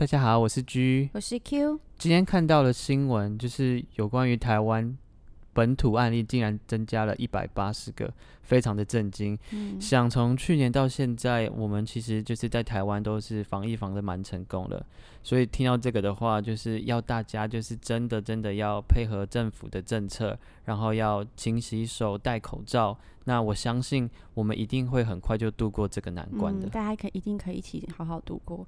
[0.00, 1.10] 大家好，我是 G。
[1.12, 1.78] 我是 Q。
[1.98, 4.96] 今天看到的新闻，就是有关于台湾
[5.52, 8.10] 本土案例竟然增加了一百八十个，
[8.42, 9.38] 非常的震惊。
[9.50, 14.82] 嗯，想从去年到现在，我们其实就是在台湾都是防疫防的蛮成功了，
[15.22, 22.96] 所以听到这个的话，就是要大家就是真的真的要配合政府的政策，然后要勤洗手、戴口罩。
[23.24, 26.68] 那我相信我们一定会很快就度过这个难关的。
[26.68, 28.66] 嗯，大家可一定可以一起好好度过。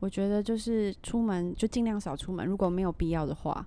[0.00, 3.64] 我觉得就是出门就尽量少出门，如果没有必要的话。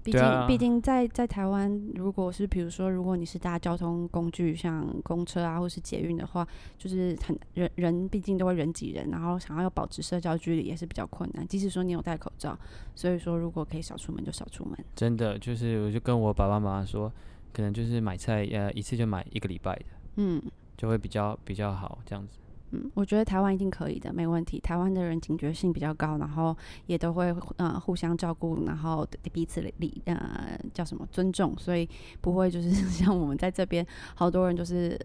[0.00, 6.46] 毕竟，毕竟在在台湾，如果是比如说，如果你是搭交通工具，像公车啊，或是捷运的话，
[6.78, 11.46] 就是很人人毕竟都会人挤人，然后想要要保持社交距离也是比较困难。
[11.46, 12.58] 即使说你有戴口罩，
[12.94, 14.78] 所以说如果可以少出门就少出门。
[14.94, 17.12] 真的就是，我就跟我爸爸妈妈说，
[17.52, 19.84] 可能就是买菜，呃，一次就买一个礼拜的，
[20.16, 20.40] 嗯。
[20.78, 22.38] 就会比较比较好这样子。
[22.70, 24.60] 嗯，我觉得台湾一定可以的，没问题。
[24.60, 31.88] 台湾的人警觉性比较高，然后也都会呃互相照顾，然后彼此理呃叫什么尊重，所以
[32.20, 34.98] 不会就是 像我们在这边，好多人就是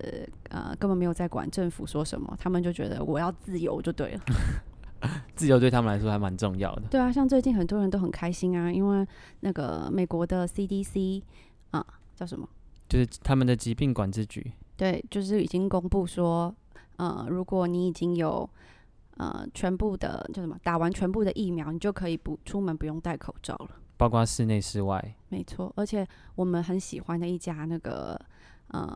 [0.50, 4.22] 呃根本没有在管政府说什么，他们就觉得我要自由就对了。
[5.36, 6.84] 自由对他们来说还蛮重要的。
[6.89, 9.08] 对啊，像最近很多人都很开心啊，因为
[9.41, 11.22] 那个美国的 CDC
[11.72, 12.47] 啊叫什么？
[12.88, 16.53] 就是他们的疾病管制局，对，就是已经公布说，
[16.97, 18.49] 呃，如果你已经有
[19.17, 23.69] 呃全部的叫什么打完全部的疫苗，你就可以不出门不用戴口罩了。
[23.97, 25.16] 包括室内室外。
[25.30, 28.19] 没错，而且我们很喜欢的一家那个
[28.67, 28.95] 呃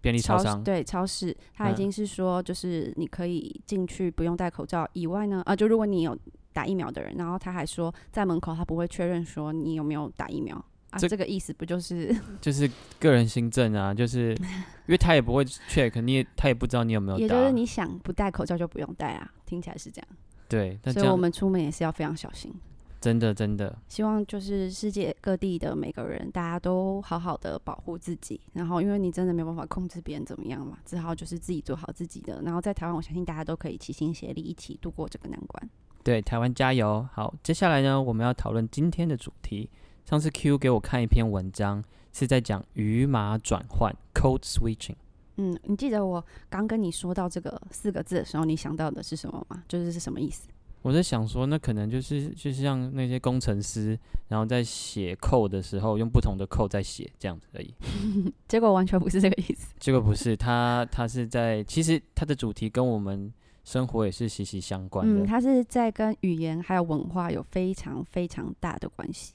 [0.00, 1.76] 便利超商，对超市，它已嗯。
[1.76, 6.16] 经是说就是你可以进去不用戴口罩以外呢，啊，就如果你有
[6.52, 14.32] 打疫苗的人，然后他还说在门口他不会确认说你有没有打疫苗啊，这这个意思不就是 就是个人新政啊，就是
[14.86, 20.08] 因为他也不会 check，你也他也不知道你有没有，也就是你想不戴口罩就不用戴啊，听起来是这样。
[20.48, 22.52] 对，所以我们出门也是要非常小心。
[23.00, 28.40] 真的真的希望就是世界各地的每个人，大家都好好的保护自己。
[28.54, 32.42] 然后，因为你真的没有办法控制别人怎么样嘛，只好就是自己做好自己的。
[32.42, 35.70] 然后在台湾，我相信大家都可以齐心协力，一起度过这个难关。
[36.02, 37.06] 对，台湾加油！
[37.12, 39.70] 好，接下来呢，我们要讨论今天的主题。
[40.08, 44.94] 上次 Q 给我看一篇文章，是在讲语码转换 （code switching）。
[45.36, 49.62] 嗯，你记得我刚跟你说到这个四个字的时候，你想到的是什么吗？
[49.68, 50.48] 就是是什么意思？
[50.80, 53.98] 我在想说，那可能就是就是像那些工程师，
[54.28, 57.74] 然后在写 code 的时候，用不同的 code 在写这样子而已。
[58.48, 59.74] 结果完全不是这个意思。
[59.78, 63.30] 结果不是，他他是在，其实他的主题跟我们
[63.62, 65.22] 生活也是息息相关的。
[65.22, 69.34] 嗯，它是在跟语言还有文化有非常非常大的关系。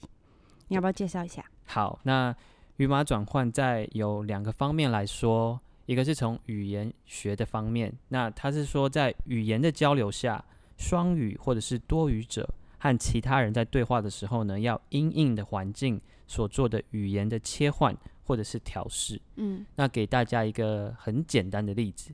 [0.68, 1.44] 你要不要介绍一下？
[1.66, 2.36] 好，那
[2.78, 10.44] 语码转换在有两个方面来说，一个是从语言学的方面，那它是说在语言的交流下，
[10.78, 12.48] 双语或者是多语者
[12.80, 17.96] 和其他人在对话的时候呢，要因应的环境所做的语言的切换
[18.26, 19.22] 或者是调试。
[19.36, 22.12] 嗯那给大家一个很简单的例子，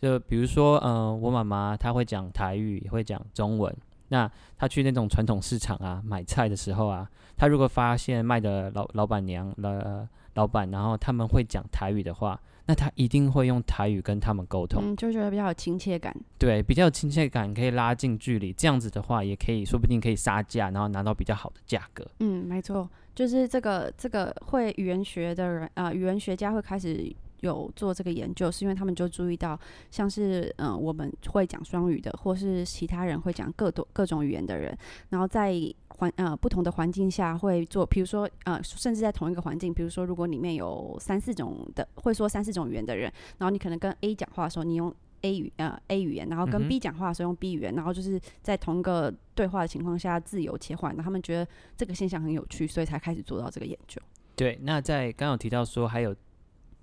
[0.00, 3.76] 就比如说，嗯、我妈妈她会讲台语，也会讲中文。
[4.08, 16.14] 那他去那种传统市场啊买菜的时候啊，他如果发现卖的老老板娘、老老板，然后他们会讲台语的话，那他一定会用台语跟他们沟通，嗯，就觉得比较有亲切感。
[16.38, 18.52] 对，比较有亲切感，可以拉近距离。
[18.52, 22.06] 这样子的话，也可以说不定可以杀价，然后拿到比较好的价格。
[22.20, 27.10] 嗯，没错，就是这个这个会语言学的人啊、呃，语言学家会开始
[27.46, 29.58] 有做这个研究，是因为他们就注意到，
[29.90, 34.76] 像是嗯、呃我们会讲双语的，或是其他人会讲各多各种语言的人，
[35.08, 35.54] 然后在
[35.88, 54.00] 环呃不同的环境下会做，比如说呃，甚至在同一个环境，比如说如果里面有三四种的会说三四种语言的人，然后你可能跟 A 讲话的时候，你用 A 语呃 A 语言，然后跟 B 讲话的时候用 B 语言，然后就是在同一个对话的情况下自由切换，然后他们觉得这个现象很有趣，所以才开始做到这个研究。
[54.36, 56.14] 对，那在刚刚有提到说，还有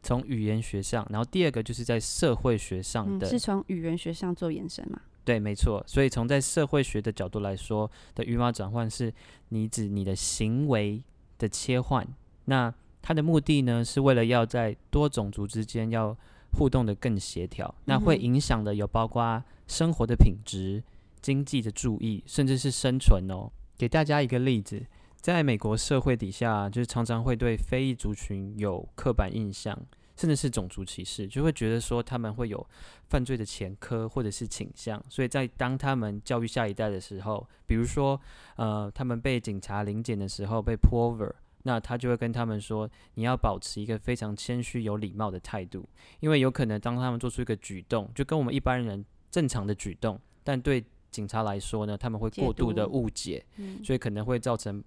[0.04, 5.02] 从语言学上，然后第二个就是在社会学上嗯，的是从语言学上做延伸嘛？
[5.24, 5.82] 对，没错。
[5.88, 9.12] 所以从在社会学的角度来说的语码转换，是
[9.50, 11.02] 你指你的行为
[11.40, 12.06] 的切换。
[12.46, 12.72] 那
[13.02, 16.16] 它的目的呢，是为了要在多种族之间要
[16.58, 17.74] 互动的更协调。
[17.86, 20.84] 那会影响的有包括生活的品质、
[21.22, 23.50] 经济的注意，甚至是生存哦。
[23.78, 24.86] 给大家一个例子，
[25.24, 29.74] 在美国社会底下，就是常常会对非裔族群有刻板印象。
[30.16, 32.64] 甚至是种族歧视，就会觉得说他们会有
[33.10, 38.20] 犯罪的前科或者是倾向，所以在当他们教育下一代的时候，比如说
[38.56, 41.34] 呃，他们被警察临检的时候被 pull over，
[41.64, 54.84] 那他就会跟他们说，你要保持一个非常谦虚、有礼貌的态度，因为有可能当他们做出一个举动，就跟我们一般人正常的举动，但对警察来说呢，他们会过度的读误解，嗯，所以可能会造成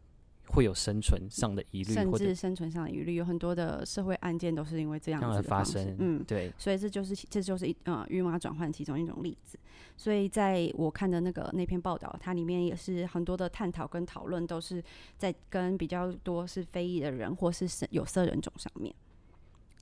[0.48, 5.96] 会有生存上的疑虑，甚至生存上的疑虑，有很多的社会案件都是因为这样子的发生。
[5.98, 9.58] 嗯，对，所以这就是这就是一呃语码转换其中一种例子。
[9.96, 14.82] 所以在我看的那个那篇报道，它里面也是很多的探讨跟讨论，都是
[15.16, 18.94] 在跟比较多是非裔的人或是是有色人种上面。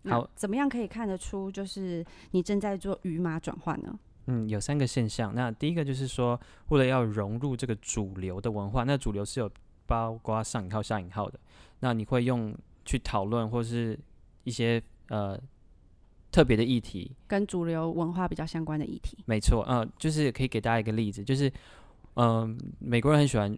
[0.06, 3.98] 好怎么样可以看得出就是你正在做语码转换呢？
[4.26, 5.34] 嗯，有三个现象。
[5.34, 9.50] 那第一个就是说，为了要融入这个主流的文化，那主流是有
[9.86, 11.38] 包括上引号、下引号的。
[11.80, 12.54] 那你会用
[12.84, 13.98] 去讨论或是
[14.44, 15.38] 一些呃
[16.32, 19.18] 特别的议题，跟主流文化比较相关的议题。
[19.26, 21.52] 没错，呃，就是可以给大家一个例子，就是
[22.16, 23.56] 嗯、美国人很喜欢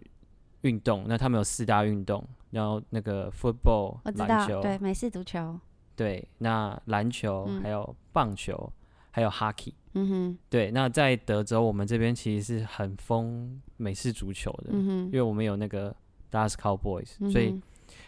[0.61, 5.59] 运动，那他们有四大运动，然后那个 football 我知道，篮球，对美式足球，
[5.95, 8.71] 对那篮球、嗯还有棒球，
[9.11, 9.73] 还有 hockey。
[9.93, 15.95] 嗯哼，对，那在德州，我们这边其实是很疯美式足球的，嗯哼，因为我们有那个
[16.31, 17.61] Dallas Cowboys，、所以嗯哼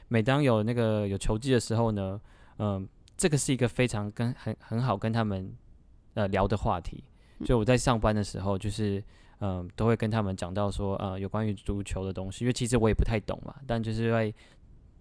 [0.07, 2.19] 每当有那个有球技的时候呢，
[2.57, 5.54] 嗯、这个是一个非常跟很很好跟他们
[6.16, 7.04] 呃聊的话题。
[7.39, 9.01] 嗯就我在上班的时候，就是
[9.39, 14.36] 嗯、都会跟他们讲到说呃有关于足球的东西，因为其实我也不太懂嘛，但就是会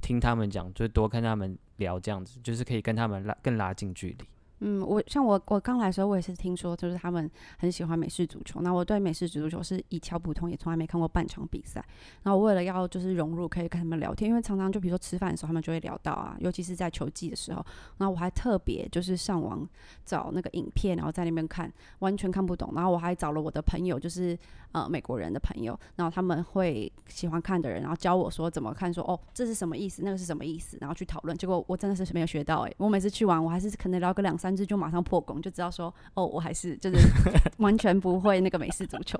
[0.01, 4.25] 听他们讲，就是多跟他们聊这样子，就是可以跟他们拉更拉近距离。
[4.61, 8.61] 嗯，我像我我刚来的时候，我也是听说，就是他们很喜欢美式足球。
[8.61, 11.85] 那我对美式足球是一窍不通，也从来没看过半场比赛。
[12.23, 17.65] 然后为了要就是融入，可以跟他们聊天，因为常常就比如说吃饭的时候，他们就会聊到啊，尤其是在球季的时候。
[17.99, 19.67] 然后我还特别就是上网
[20.05, 22.73] 找那个影片，然后在那边看，完全看不懂。
[22.75, 24.37] 然后我还找了我的朋友，就是
[24.73, 31.37] 呃美国人的朋友，然后他们会喜欢看的人，然后教我说怎么看说，哦这是什么意思，那个是什么意思，然后去讨论。
[31.37, 36.97] 结果我真的是没有学到诶、我每次去玩，我还是可能聊个两三次就马上破功，就知道说哦，我还是就是
[37.59, 39.19] 完全不会那个美式足球。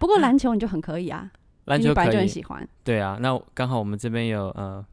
[0.00, 1.30] 不过篮球你就很可以啊，
[1.66, 2.68] 篮球可以因为你本来就很，喜欢。
[2.82, 4.84] 对啊，那刚好我们这边有呃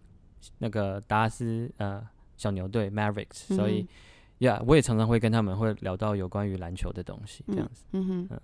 [0.60, 2.06] 那个达斯呃
[2.38, 3.88] 小牛队 Mavericks，、所以
[4.40, 7.86] 呀我也常常会跟他们会聊到有关于篮球的东西，这样子。
[7.94, 8.40] 嗯哼，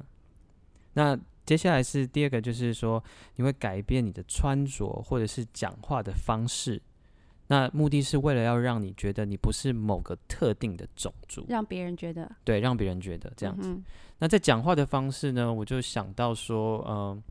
[0.93, 3.03] 那接下来是第二个，就是说
[3.35, 6.81] 你会改变你的穿着或者是讲话的方式，
[7.51, 13.69] 那目的是为了要让你觉得你不是某个特定的种族，让别人觉得对，让别人觉得这样子。
[13.69, 13.83] 嗯
[14.19, 17.21] 那在讲话的方式呢，我就想到说，嗯、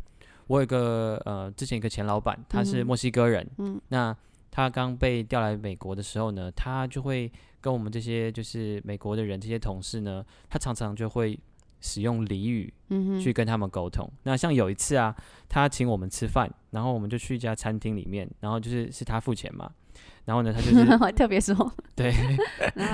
[0.49, 3.81] 我有个呃，之前一个前老板，他是墨西哥人，嗯。
[3.89, 4.15] 那
[4.51, 7.31] 他刚被调来美国的时候呢，他就会
[7.61, 11.39] 跟我们这些就是美国的人这些同事呢，他常常就会
[11.81, 14.11] 使用俚语嗯哼，去跟他们沟通。
[14.25, 15.15] 那像有一次啊，
[15.49, 19.71] 他请我们吃饭，然后我们就去一家餐厅里面，然后就是是他付钱嘛，
[20.25, 21.55] 然后呢，他就是我 特别说，
[21.97, 22.13] 对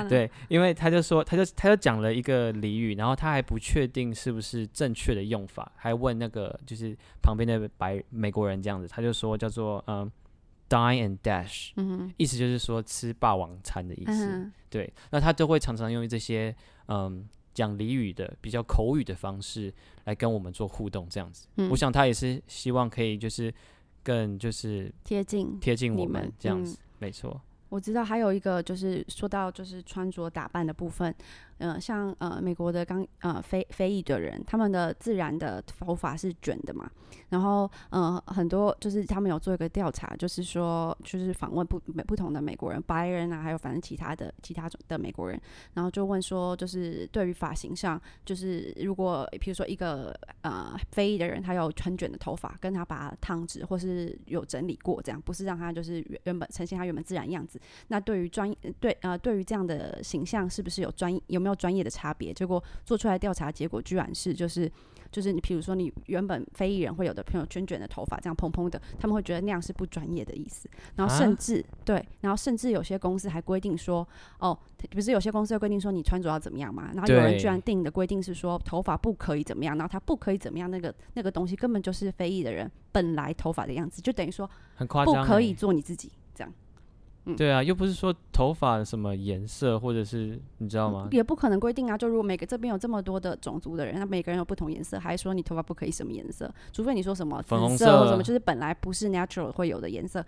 [0.08, 10.11] 对，因为他就说，他就他就讲了一个俚语，然后他还不确定是不是正确的用法，还问那个就是旁边的白美国人这样子，他就说叫做嗯、
[10.69, 14.27] dine and dash，嗯，意思就是说吃霸王餐的意思。
[14.27, 16.55] 嗯对，那他都会常常用这些
[16.89, 19.72] 嗯讲俚语的比较口语的方式
[20.05, 21.46] 来跟我们做互动，这样子。
[21.56, 23.53] 嗯我想他也是希望可以就是
[24.03, 27.41] 更就是贴近贴近我们这样子，没错。
[27.69, 31.15] 我知道还有一个就是说到就是穿着打扮的部分，
[31.58, 36.91] 呃，像呃美国的刚呃非非裔的人，他们的自然的头发是卷的嘛，
[37.31, 45.41] 然后呃很多就是他们有做一个调查，就是说就是访问不不同的美国人，白人啊，还有反正其他的其他的美国人，
[45.75, 57.60] 然后就问说就是对于发型上，就是如果比如说一个呃非裔的人，他有很卷的头发，跟他把它烫直或是有整理过，这样不是让他就是原原本呈现他原本自然样子。
[57.89, 62.32] 那对于专对呃对于这样的形象，是不是有专有没有专业的差别？
[62.32, 64.70] 结果做出来调查结果居然是就是
[65.10, 70.69] 就是你比如说你原本非裔人会有的朋友圈卷的头发这样蓬蓬的，他们会觉得那样是不专业的意思。
[70.96, 74.06] 然后啊甚至、对，然后甚至有些公司还规定说，
[74.38, 74.58] 哦，
[74.91, 76.91] 不是有些公司会规定说你穿着要怎么样嘛？
[76.94, 86.25] 然后有人居然定的规定是说头发不可以怎么样，然后他不可以怎么样，那个那个东西根本就是非裔的人本来头发的样子，就等于说很夸张、不可以欸做你自己这
[87.30, 87.36] 样。
[87.36, 91.08] 对啊，又不是说头发什么颜色，或者是你知道吗？
[91.12, 100.24] 也不可能规定啊，就如果每个这边有这么多的种族的人，那每个人有不同颜色，还说你头发不可以什么颜色，除非你说什么粉红色或色什么，就是本来不是 natural 会有的颜色。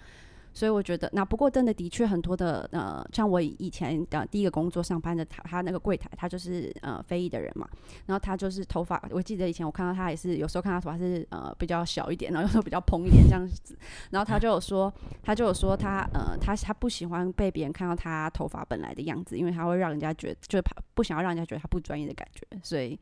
[0.59, 7.69] 所以我觉得，那不过真的的确很多的呃，像我以前的第一个工作上班的他，他那个柜台，他就是呃非裔的人嘛，
[8.07, 13.79] 然后他就是头发，我记得以前我看到他也是有时候看他头发是呃比较小一点，然后有时候比较蓬一点这样子，
[14.11, 22.99] 然后他就有说，他就有说他呃他他不喜欢被别人看到他头发本来的样子，因为他会让人家觉得就是怕不想要让人家觉得他不专业的感觉，所以。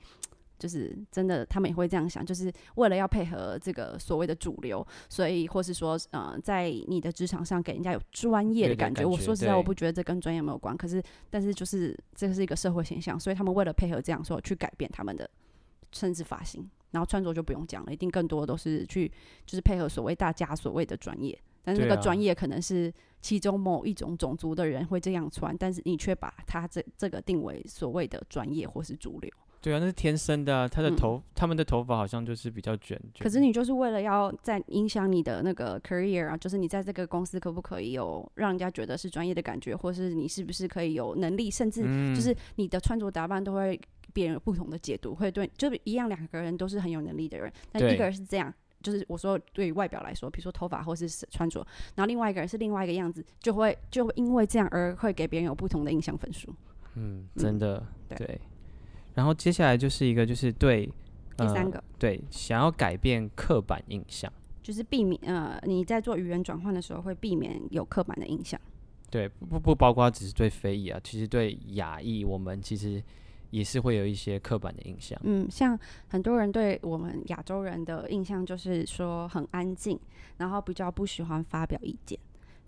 [0.58, 9.04] 就是真的，他们也会这样想，就是为了要配合这个所谓的主流，所以或是说，呃，在你的职场上给人家有专业的感觉。
[9.04, 15.28] 我说实在，我不觉得这跟专业没有关，可是，但是就是这是一个社会现象，所以他们为了配合这样说，去改变他们的
[15.92, 19.10] 甚至发型，然后穿着就不用讲了，一定更多都是去
[19.44, 29.30] 就是配合所谓大家所谓的专业，但是那个专业可能是其中某一种种族的人会这样穿，但是你却把他这这个定为所谓的专业或是主流。
[29.60, 30.68] 对啊，那是天生的啊。
[30.68, 33.00] 他的头，他们的头发好像就是比较卷。
[33.18, 41.82] 可是你就是为了要在影响你的那个 career 啊，就是你在这个公司可不可以有让人家觉得是专业的感觉，或是你是不是可以有能力，甚至
[42.14, 43.80] 就是你的穿着打扮都会
[44.12, 56.54] 别人有不同的解读，会对，就一样两个人都是很有能力的人，但一个人是这样，就是我说对于外表来说，比如说头发或是穿着，然后另外一个人是另外一个样子，就会就因为这样而会给别人有不同的印象分数。
[56.94, 58.40] 嗯，真的对。
[59.16, 60.88] 然后接下来就是一个，就是对
[61.36, 64.32] 第三个，对想要改变刻板印象，
[64.62, 68.60] 就是避免呃你在做语言转换的时候会避免有刻板的印象。
[69.10, 73.02] 对，不不包括只是对非裔啊，其实对亚裔，我们其实
[73.50, 75.18] 也是会有一些刻板的印象。
[75.24, 79.98] 嗯，像很多人对我们亚洲人的印象就是说很安静，
[80.36, 82.18] 然后比较不喜欢发表意见，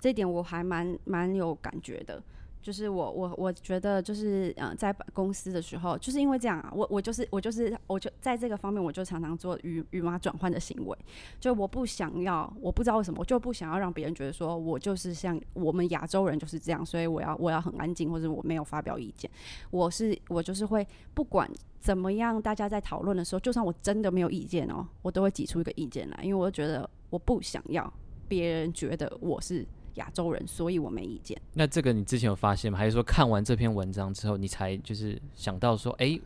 [0.01, 2.23] 这点我还蛮蛮有感觉的。
[2.61, 10.99] 就是我我我觉得就是呃在公司的时候，就是因为这样啊，我我就是我就是我就在这个方面，我就常常做语语码转换的行为。
[11.41, 19.31] 就我不想要，我不知道为什么，我就不想要让别人觉得说我就是像我们亚洲人就是这样，所以我要我要很安静，或者我没有发表意见。
[19.71, 21.51] 我是我就是会不管
[21.81, 27.91] 怎么样，大家在讨论的时候，就算我真的没有意见哦，我都会挤出一个意见来，因为我觉得我不想要
[28.27, 29.67] 别人觉得我是。
[29.99, 31.41] 亚洲人，所以我没意见。
[31.53, 32.79] 那这个你之前有发现吗？
[32.79, 36.19] 还是说看完这篇文章之后，你才就是想到说，哎，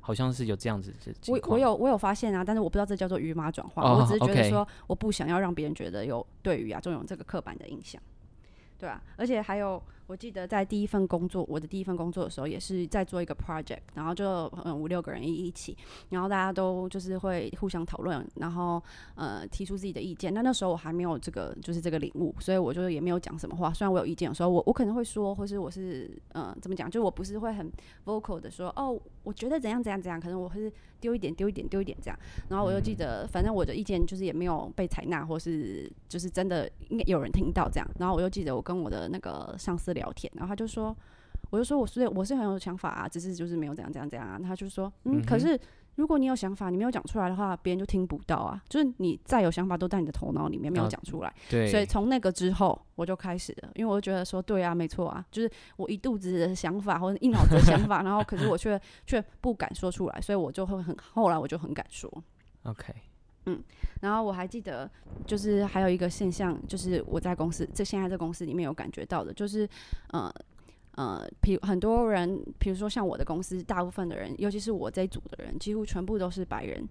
[0.00, 3.84] 好像是有这样子的我我有我有发现啊，但是我不知道这叫做语码转换。
[3.84, 8.00] 我只是觉得说，我不想要让别人觉得有对于亚洲有这个刻板的印象，
[8.78, 9.82] 对啊，而且还有。
[10.06, 15.76] 我记得在第一份工作，我的第一份工作的时候，也是在做一个 project，然后就嗯五六个人一一起，
[16.10, 18.80] 然后大家都就是会互相讨论，然后
[19.16, 20.32] 呃提出自己的意见。
[20.32, 23.72] 那那时候我还没有这个就是这个领悟，所以我就也没有讲什么话。
[23.72, 27.70] 虽然我有意见，有时候我我可能会说，或是我是嗯怎么讲，就我不是会很
[28.04, 32.16] vocal 的说哦，我觉得怎样怎样怎样，可能我会丢一点丢一点丢一点这样。
[32.48, 37.90] 然后我又记得，反正我的意见就是也没有被采纳，或是就是真的应该有人听到这样。
[37.98, 39.96] 然后我又记得我跟我的那个上司。
[39.96, 40.94] 聊天，然后他就说，
[41.48, 44.38] 我就说我是我是很有想法啊，只是就是没有怎样怎样怎样啊。
[44.38, 45.58] 他就说，嗯，可是
[45.96, 48.62] 如果你有想法，你没有讲出来的话，别人就听不到啊。
[48.68, 51.34] 就是你再有想法，都在你的头脑里面没有讲出来。
[51.50, 62.10] 对，所以从那个之后，我就开始了，因为我就觉得说，对啊，没错啊，就是我一肚子的想法或者一脑子的想法， 然后可是我却却不敢说出来，所以我就会很后来我就很敢说。
[62.64, 62.94] OK。
[63.48, 63.62] 嗯，
[64.00, 64.90] 然后我还记得，
[65.24, 69.68] 就是还有一个现象，就是我在公司，这现在这公司里面有感觉到的，就是
[70.08, 70.28] 呃
[70.96, 76.86] 呃，比很多人，比如说像我的公司，大部分的人，尤其是我这一组的人，几乎全部都是白人，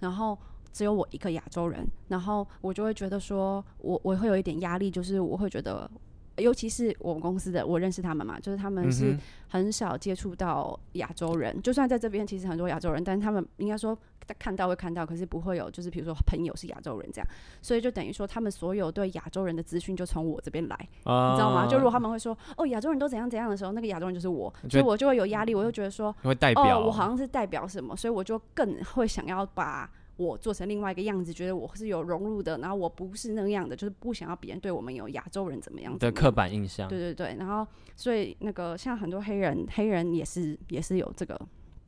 [0.00, 0.38] 然后
[0.72, 5.90] 只有我一个亚洲人，然后我就会觉得说，我我会有一点压力，就是我会觉得。
[6.36, 9.16] 尤其是我们公司的，我认识他们嘛，就是他们是
[9.48, 13.96] 很少接触到亚洲人，就算在这边，其实很多亚洲人，但是他们应该说
[14.38, 17.26] 看到会看到，可是不会有，就是比如说朋友是亚洲人这样，
[17.62, 21.66] 所以就等于说他们所有对亚洲人的资讯就从我这边来，你知道吗？
[21.66, 29.90] 就如果他们会说哦亚洲人都怎样怎样的时候，那个亚洲人就是我，所以我就会有压力，我就觉得说哦我好像是代表什么，所以我就更会想要把。
[30.16, 36.88] 我做成另外一个样子，觉得我是有融入的，然后我不是那样的，就是不想要别人对我们有亚洲人怎么样的刻板印象。
[36.88, 41.40] 对对对，然后所以那个像很多黑人，黑人也是也是有这个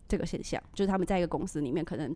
[0.06, 2.14] 这个现象，就是他们在一个公司里面可能。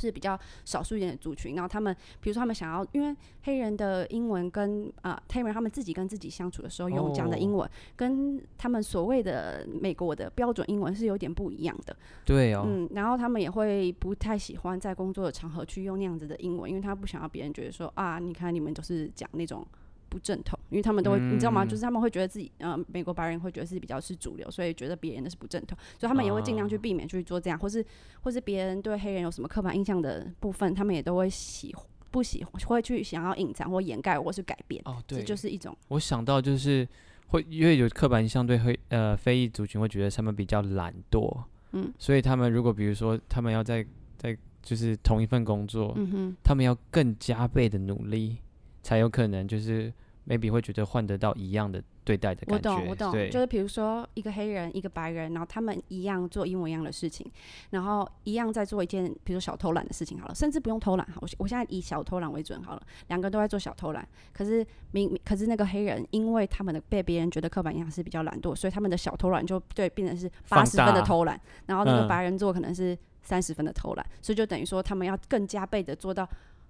[0.00, 11.96] 是比较少数一点的族群，然后他们，比如说他们想要，因为黑人的英文跟啊黑人他们自己跟自己相处的时候用讲的英文，跟他们所谓的美国的标准英文是有点不一样的。
[12.24, 12.64] 对哦。
[12.66, 19.66] 嗯，然后他们也会不太喜欢在工作的场合去用那样子的英文，因为他不想要别人觉得说啊，你看你们都是讲那种。
[20.14, 21.64] 不正统，因为他们都会，你知道吗？
[21.64, 27.84] 就是他们会觉得自己，呃，美国白人会觉得自己比较是主流，所以觉得别人的是不正统，所以他们也会尽量去避免去做这样，或是
[28.20, 31.74] 或是别人对黑人有什么刻板印象的部分，他们也都会喜
[32.12, 35.76] 不喜欢会去想要隐藏或掩盖或是改变，哦，对这对，就是一种。
[35.88, 36.88] 我想到就是
[37.26, 41.42] 会因为有刻板印象对黑呃非裔族群会觉得他们比较懒惰，
[41.72, 41.92] 嗯。
[41.98, 43.84] 所以他们如果比如说他们要在
[44.16, 46.36] 在就是同一份工作，嗯哼。
[46.44, 48.38] 他们要更加倍的努力，
[48.82, 49.92] 才有可能就是
[50.26, 52.70] maybe 会觉得换得到一样的对待的我感觉。
[52.70, 57.30] 我懂，我懂，就是比如说一个黑人，一个白人，然后他们一样做一模一样的事情，
[57.70, 76.28] 然后一样在做一件，比如说小偷懒的事情好了，甚至不用偷懒，好，我我现在以小偷懒为准好了，两个都在做小偷懒，可是明明可是那个黑人，因为他们的被别人觉得刻板印象是比较懒惰，所以他们的小偷懒就对变成是八十分的偷懒，然后那个嗯白人做可能是三十分的偷懒，所以就等于说他们要更加倍的做到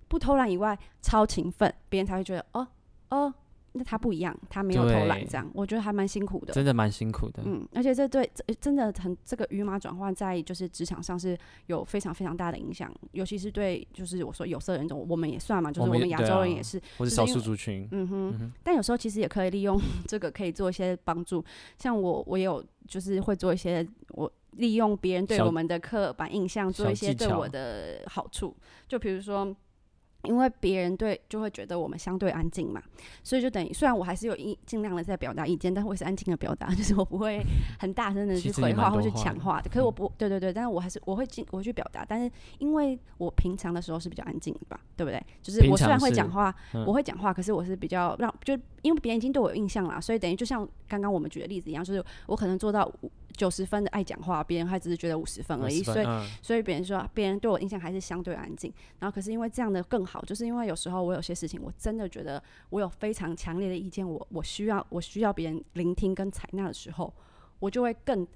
[0.08, 2.66] 不偷懒以外超勤奋，别人才会觉得哦
[3.10, 3.34] 哦。
[3.76, 6.54] 那他不一样，他没有偷懒，这样我觉得还蛮辛苦的。
[6.54, 7.42] 真的蛮辛苦的。
[7.44, 18.28] 嗯，而且这对这真的很这个语码转换在就是职场上是有非常非常大的影响，尤其是对就是我说有色人种，我们也算嘛，就是我们亚洲人也是，或者少数族群，嗯哼。
[18.30, 19.76] 嗯哼，但有时候其实也可以利用
[20.06, 21.44] 这个可以做一些帮助，
[21.76, 29.52] 像我我也有就是会做一些我利用别人对我们的刻板印象做一些对我的好处，就比如说。
[30.24, 32.82] 因为别人对就会觉得我们相对安静嘛，
[33.22, 37.40] 所以就等于虽然我还是有意尽量的在表达意见，但是我也是安静的表达， 就是我不会
[37.78, 39.68] 很大声的去回话或去抢话的。
[39.68, 45.22] 可是我嗯不对对对，但是我还是我会尽我会去表达，但是因为我平常的时候是比较安静的吧，对不对？
[45.42, 52.90] 就是我虽然会讲话，嗯我会讲话，可是我是比较让就因为别人已经对我有印象啦，所以等于就像刚刚我们举的例子一样，就是我可能做到
[53.36, 58.72] 九十分的爱讲话，别人还只是觉得五十分而已，所以嗯所以别人说别人对我印象还是相对安静。
[58.98, 67.12] 然后可是因为这样的更好，就是因为有时候我有些事情我真的觉得我有非常强烈的意见，我我需要我需要别人聆听跟采纳的时候，
[67.58, 68.26] 我就会更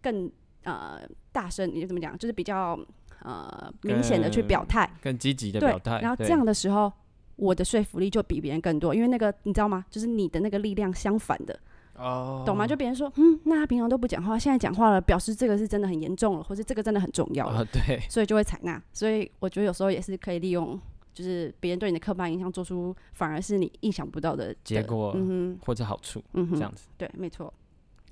[0.00, 0.30] 更
[0.62, 1.00] 呃
[1.32, 2.16] 大声，你怎么讲？
[2.16, 2.78] 就是比较
[3.22, 4.88] 呃明显的去表态。
[5.02, 6.92] 更积极的表态，，然后这样的时候，
[7.36, 9.84] 我的说服力就比别人更多，因为那个你知道吗？
[9.90, 11.58] 就是你的那个力量相反的，
[11.98, 12.66] 哦，懂吗？
[12.66, 18.82] 就别人说，嗯，那他平常都不讲话，现在讲话了，表示这个是真的很严重了，或者这个真的很重要了，啊，对， 所以就会采纳。
[18.92, 20.78] 所以我觉得有时候也是可以利用，
[21.14, 27.52] 就是别人对你的刻板印象做出反而是你意想不到的的结果嗯哼，或者好处嗯哼，这样子，对，没错。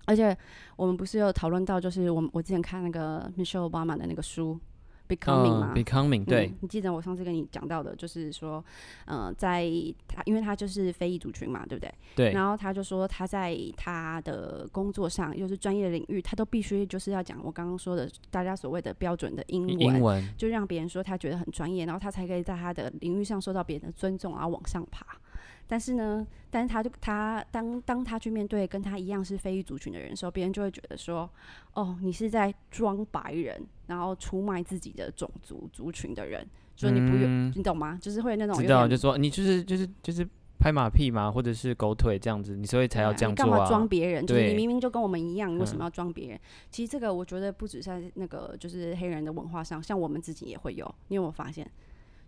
[0.07, 0.37] 而且
[0.77, 4.55] 我们不是有讨论到，就是我们我之前看那个 Michelle Obama 的那个书
[5.07, 8.64] 《Becoming》嘛、嗯，becoming 对嗯，你记得我上次跟你讲到的，就是说，
[9.07, 9.71] 嗯、在
[10.09, 11.95] 他，因为他就是非裔族群嘛，对不对？
[12.17, 25.07] 对，然后他就说他在他的工作上，又是专业领域，他都必须就是要讲我刚刚说的大家所谓的标准的英文，英文就让别人说他觉得很专业，然后他才可以在他的领域上受到别人的尊重，然后往上爬。
[25.67, 31.29] 但是呢，但是他就他当当他去面对跟他一样是非裔族群的人的时候，别人就会觉得说，
[31.73, 37.99] 哦，你是在装白人，然后出卖自己的种族族群的人，说你不用，嗯你懂吗？
[38.01, 40.27] 就是会那种有知道，点就说你就是就是就是
[40.59, 44.27] 拍马屁嘛，或者是狗腿这样子，你所以才要这样做啊，嘛装别人？
[44.27, 46.40] 就是你对明明就跟我们一样，你为什嗯么要装别人？
[46.70, 50.94] 其实这个我觉得不止在那个就是黑人的文化上，像我们自己也会有。
[51.09, 51.70] 你有没有发现？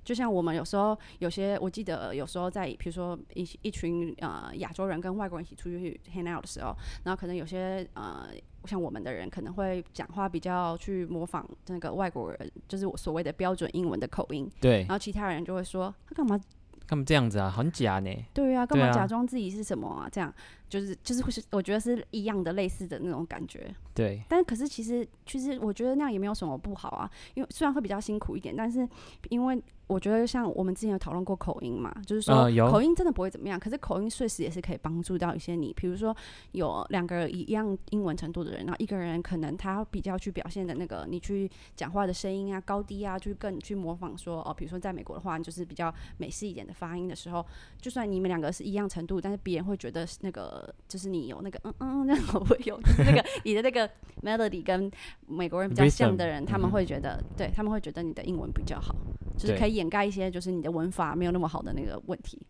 [0.04, 8.28] 就像我们有时候有些，我记得有时候在比如说一一群呃亚洲人跟外国人一起出去 hang out 的时候，然后可能有些呃
[8.66, 14.80] 像我们的人可能会讲话比较去模仿那个外国人，就是我所谓的标准英文的口音，对。
[14.80, 16.38] 然，后其他人就会说他干嘛
[16.86, 20.08] 干嘛这样子啊，很假呢，对啊，干嘛假装自己是什么啊？
[20.10, 20.32] 这样
[20.68, 23.74] 就是就是会是，我觉得是一样的类似的那种感觉。
[23.94, 28.86] 对，但可是其实其实我觉得那样也没有什么不好啊，因为虽然会比较辛苦一点，但是
[29.30, 36.14] 因为我觉得像我们之前有讨论过口音嘛，就是说呃口音真的不会怎么样，可是口音确实也是可以帮助到一些你，比如说
[36.52, 47.46] 有两个一样英文程度的人，然后一个人可能他比较去表现的那个你去讲话的声音啊、高低啊，就更去模仿说哦，比如说在美国的话，就是比较美式一点的发音的时候，
[47.80, 50.55] 就算你们两个是一样程度，但是别人会觉得那个
[50.88, 53.88] 就是你有那个嗯嗯，那 我会有就是那个 你的那个
[54.22, 54.90] melody 跟
[55.26, 58.94] 美国人比较像的 Rhythm，人，他们会觉得，对他们会觉得你的英文比较好，
[59.36, 62.40] 就是对可以掩盖一些就是你的文法没有那么好的那个问题。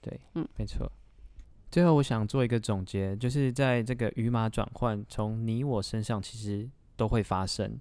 [0.00, 0.90] 对，嗯没错。
[1.70, 6.68] 最后，我想做一个总结，就是在这个语码转换从你我身上，其实
[7.02, 7.76] 都会发生。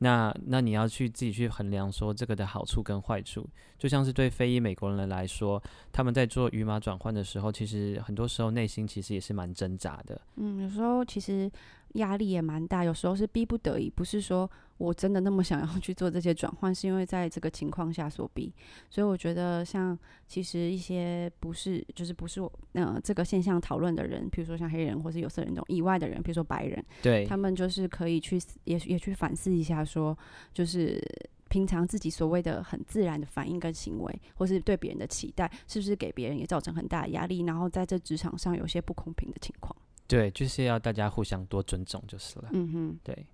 [0.00, 10.20] 那那你要去自己去衡量说这个的好处跟坏处，就像是对非裔美国人来说，他们在做语码转换的时候，其实很多时候内心其实也是蛮挣扎的。
[10.36, 11.50] 嗯，有时候其实
[11.94, 18.52] 压力也蛮大，有时候是逼不得已，不是说我真的那么想要去做这些转换，是因为在这个情况下所逼。
[18.90, 30.16] 所以我觉得，像其实一些不是就是不是我呃这个现象讨论的人，比如说像黑人或是有色人种以外的人，比如说白人，对他，们就是可以去也也去反思一下说
[30.52, 31.00] 就是。
[31.48, 37.42] 平常自己所谓的很自然的反应跟行为，或是对别人的期待，是不是给别人也造成很大的压力？
[37.44, 39.74] 然后在这职场上有些不公平的情况。
[40.08, 42.48] 对，就是要大家互相多尊重就是了。
[42.52, 43.24] 嗯哼，对。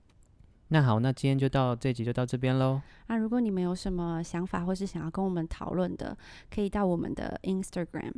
[0.73, 2.81] 那好，那今天就到这集就到这边喽。
[3.09, 6.17] 那如果你们有什么想法或是想要跟我们讨论的，
[6.51, 8.15] 可以到我们的 Instagram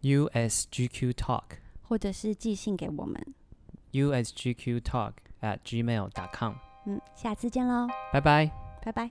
[0.00, 1.42] USGQ Talk，
[1.82, 3.34] 或者是寄信给我们。
[3.92, 6.54] USGQ Talk at gmail.com。
[6.86, 8.50] 嗯，下次见喽，拜拜。
[8.82, 9.10] 拜拜。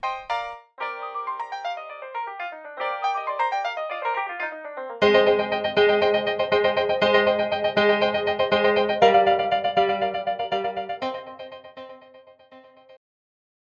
[5.00, 5.51] thank